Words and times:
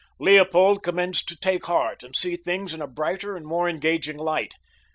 Leopold 0.19 0.81
commenced 0.81 1.27
to 1.29 1.35
take 1.37 1.65
heart 1.67 2.01
and 2.01 2.15
see 2.15 2.35
things 2.35 2.73
in 2.73 2.81
a 2.81 2.87
brighter 2.87 3.37
and 3.37 3.45
more 3.45 3.69
engaging 3.69 4.17
light. 4.17 4.55